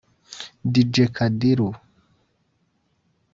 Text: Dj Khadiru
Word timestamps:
Dj 0.73 0.93
Khadiru 1.15 1.69